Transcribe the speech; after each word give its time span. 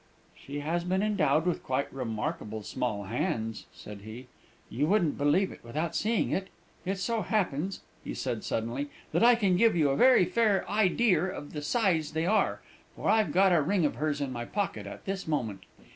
"She 0.35 0.61
has 0.61 0.83
been 0.83 1.03
endowed 1.03 1.45
with 1.45 1.61
quite 1.61 1.93
remarkable 1.93 2.63
small 2.63 3.03
hands," 3.03 3.67
said 3.71 4.01
he; 4.01 4.25
"you 4.67 4.87
wouldn't 4.87 5.15
believe 5.15 5.51
it 5.51 5.63
without 5.63 5.95
seeing. 5.95 6.31
It 6.31 6.47
so 6.97 7.21
happens," 7.21 7.81
he 8.03 8.09
added 8.13 8.43
suddenly, 8.43 8.89
"that 9.11 9.23
I 9.23 9.35
can 9.35 9.55
give 9.57 9.75
you 9.75 9.91
a 9.91 9.95
very 9.95 10.25
fair 10.25 10.65
ideer 10.67 11.29
of 11.29 11.53
the 11.53 11.61
size 11.61 12.13
they 12.13 12.25
are, 12.25 12.61
for 12.95 13.11
I've 13.11 13.31
got 13.31 13.51
a 13.53 13.61
ring 13.61 13.85
of 13.85 13.97
hers 13.97 14.21
in 14.21 14.33
my 14.33 14.43
pocket 14.45 14.87
at 14.87 15.05
this 15.05 15.27
moment. 15.27 15.61